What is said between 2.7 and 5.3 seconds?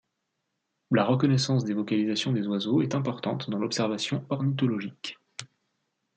est importante dans l'observation ornithologique.